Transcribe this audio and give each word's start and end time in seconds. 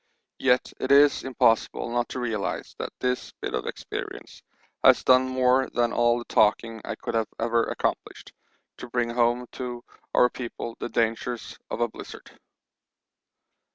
Yet 0.39 0.73
it 0.79 0.91
is 0.91 1.23
impossible 1.23 1.91
not 1.91 2.09
to 2.09 2.19
realise 2.19 2.73
that 2.79 2.89
this 3.01 3.33
bit 3.39 3.53
of 3.53 3.67
experience 3.67 4.41
has 4.83 5.03
done 5.03 5.29
more 5.29 5.69
than 5.69 5.93
all 5.93 6.17
the 6.17 6.23
talking 6.25 6.81
I 6.83 6.95
could 6.95 7.13
have 7.13 7.27
ever 7.39 7.65
accomplished 7.65 8.33
to 8.77 8.89
bring 8.89 9.11
home 9.11 9.45
to 9.61 9.83
our 10.15 10.27
people 10.31 10.75
the 10.79 10.89
dangers 10.89 11.59
of 11.69 11.81
a 11.81 11.87
blizzard. 11.87 12.31